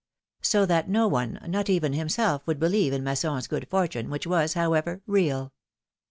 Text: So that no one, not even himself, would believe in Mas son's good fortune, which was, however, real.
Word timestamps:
So 0.41 0.65
that 0.65 0.89
no 0.89 1.07
one, 1.07 1.39
not 1.47 1.69
even 1.69 1.93
himself, 1.93 2.41
would 2.47 2.59
believe 2.59 2.91
in 2.91 3.03
Mas 3.03 3.19
son's 3.19 3.45
good 3.45 3.67
fortune, 3.69 4.09
which 4.09 4.25
was, 4.25 4.55
however, 4.55 5.03
real. 5.05 5.53